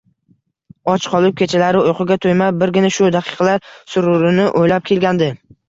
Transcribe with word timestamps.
Och 0.93 1.03
qolib, 1.15 1.35
kechalari 1.41 1.83
uyquga 1.91 2.17
to`ymay, 2.25 2.55
birgina 2.63 2.93
shu 2.97 3.13
daqiqalar 3.19 3.63
sururini 3.95 4.51
o`ylab 4.57 4.93
kelgandi 4.93 5.33